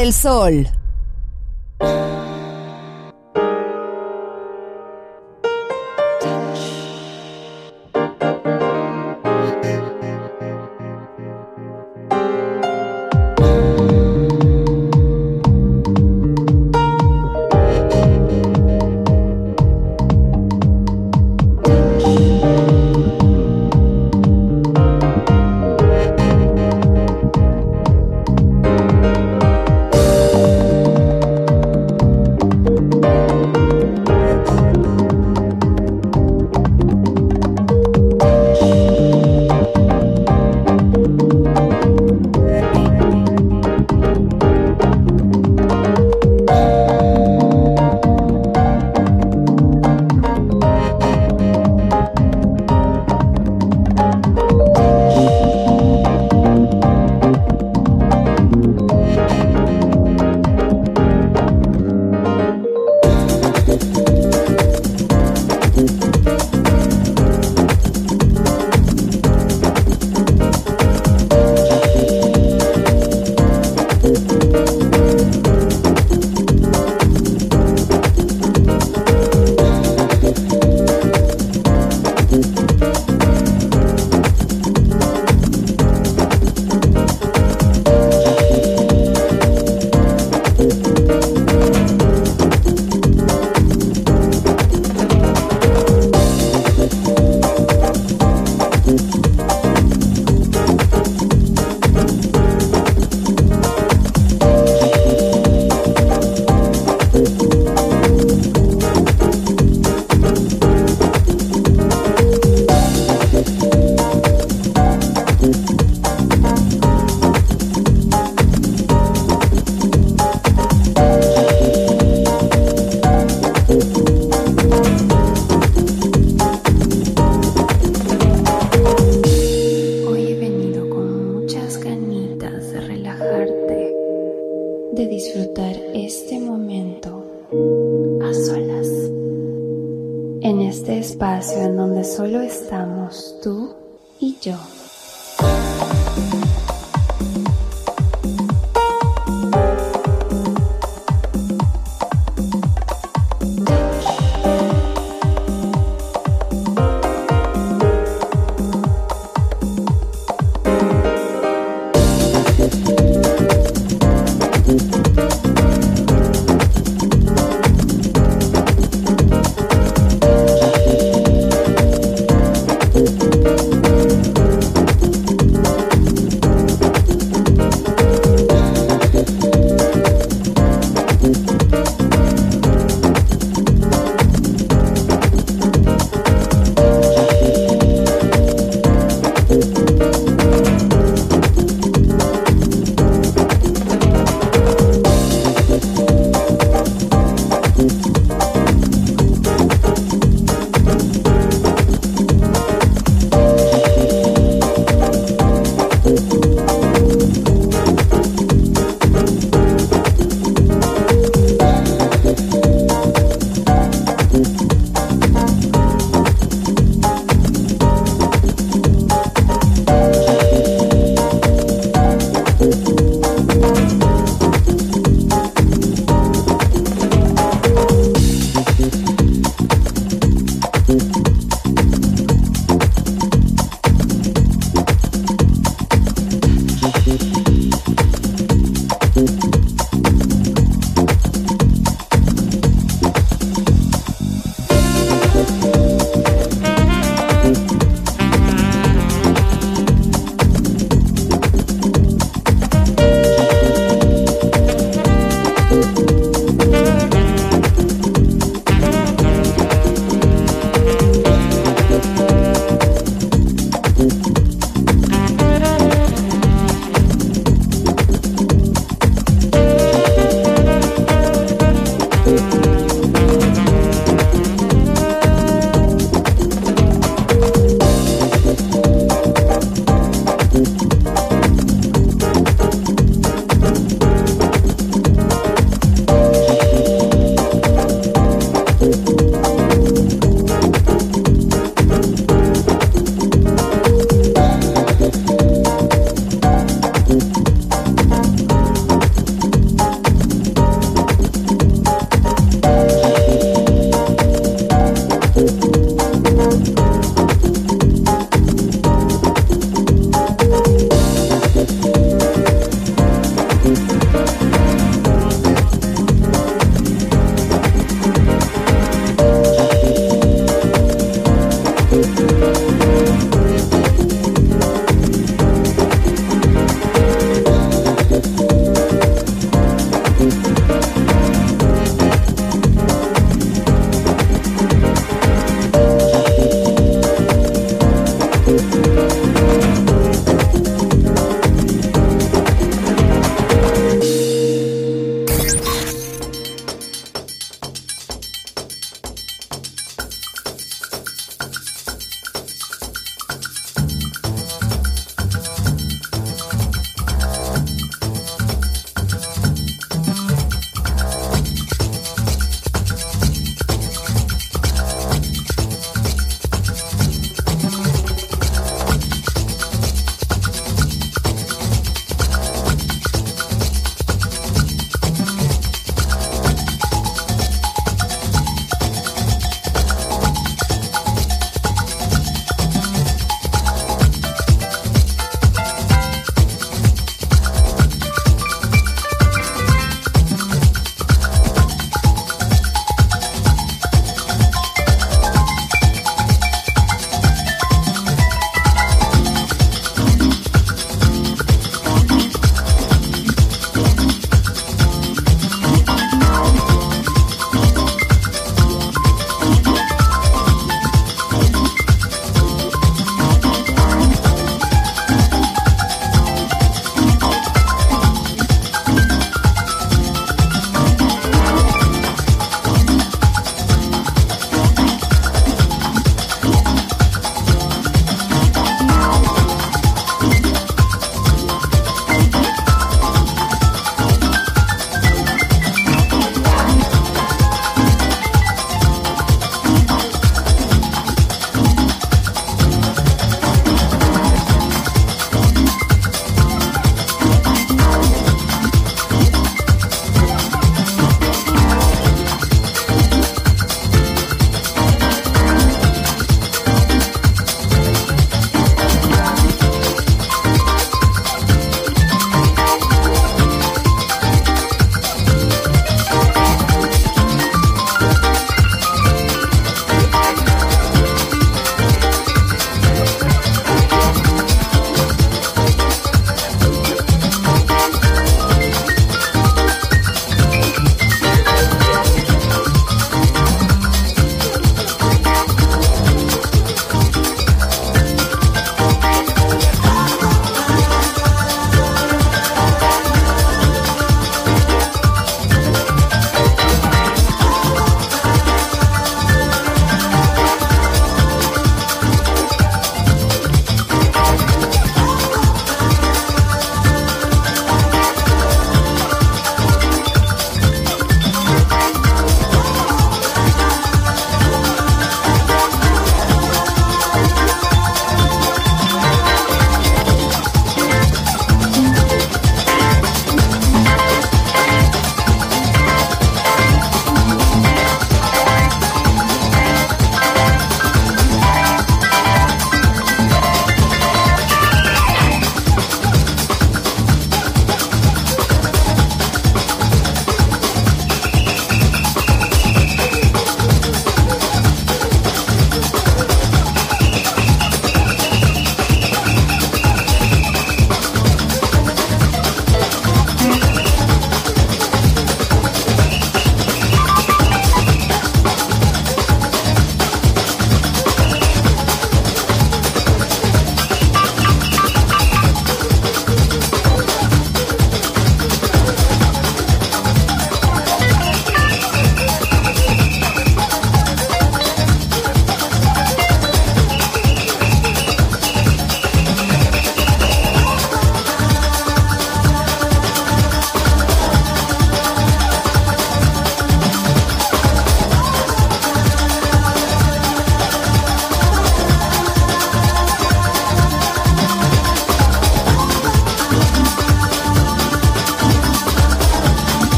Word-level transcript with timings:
Del 0.00 0.14
sol. 0.14 0.79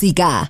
siga. 0.00 0.49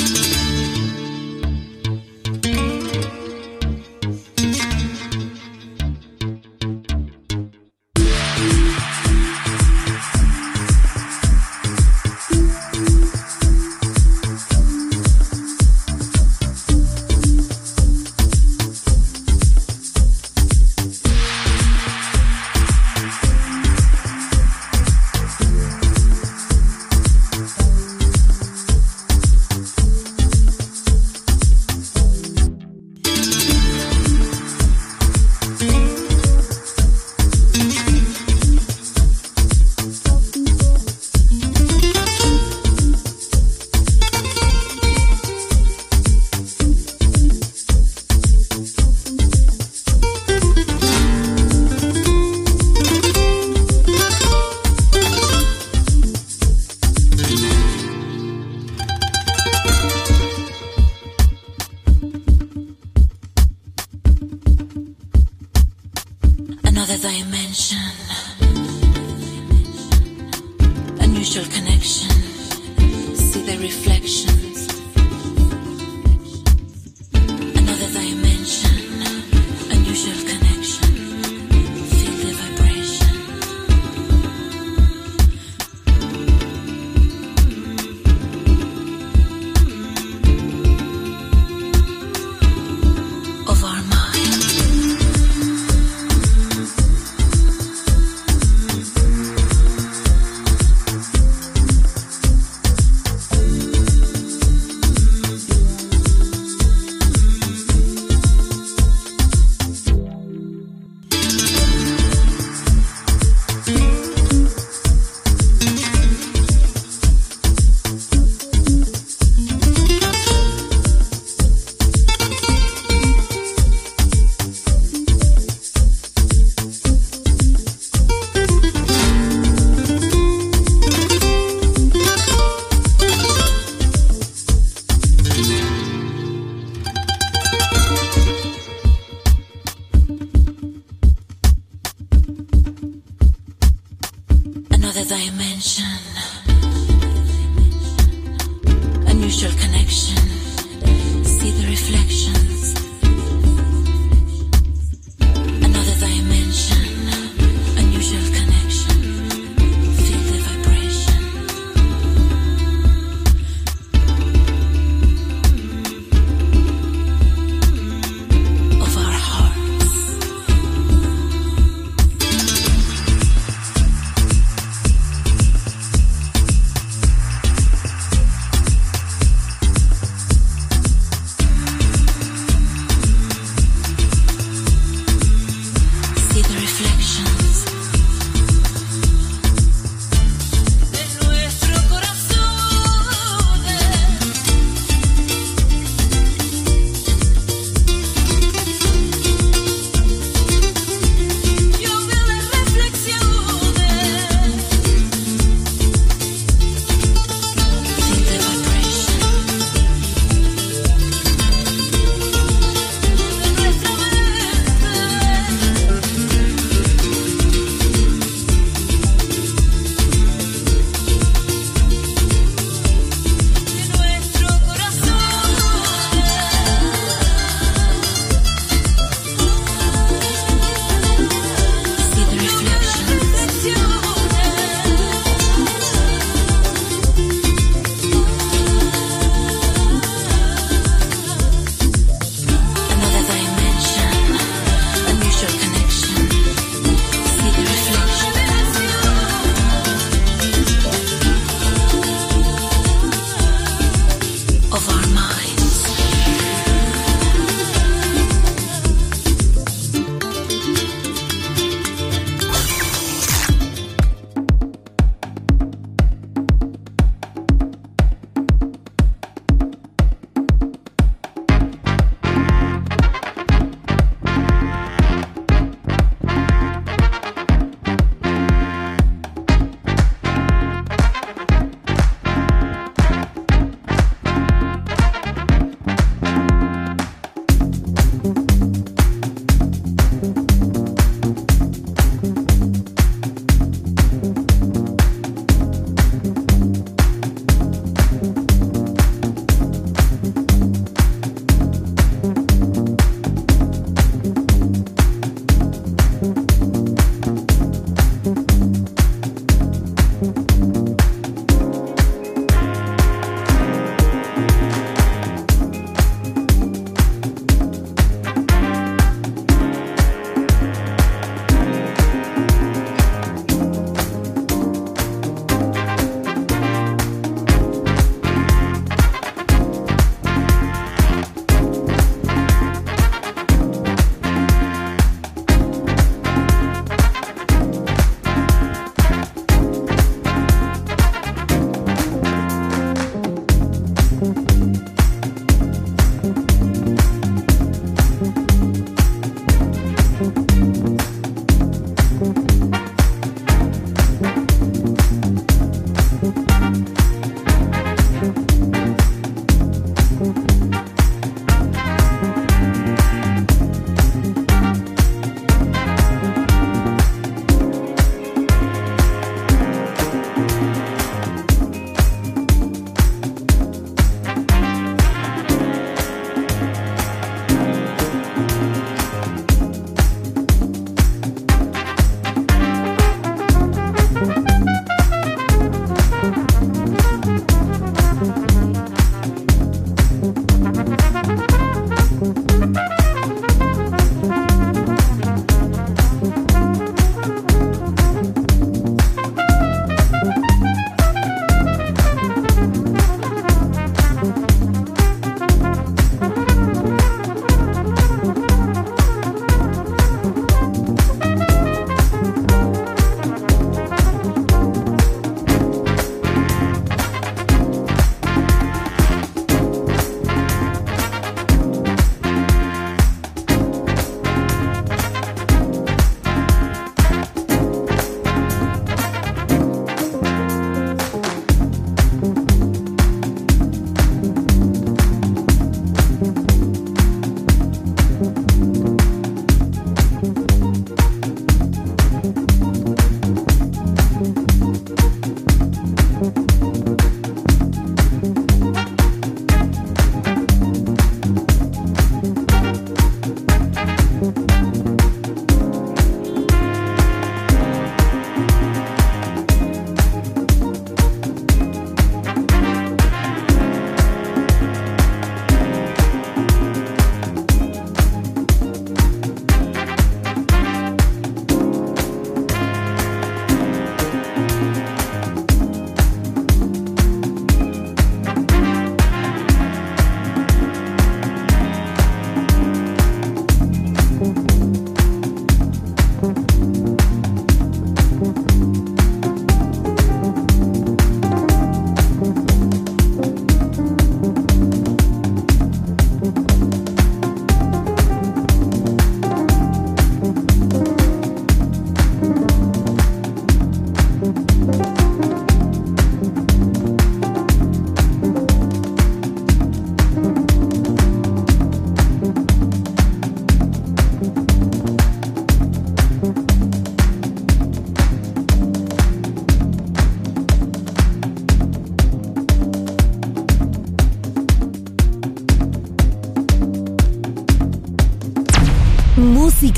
Culture 245.41 245.70